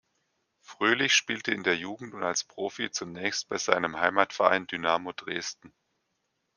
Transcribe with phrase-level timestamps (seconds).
[0.61, 5.75] Fröhlich spielte in der Jugend und als Profi zunächst bei seinem Heimatverein Dynamo Dresden.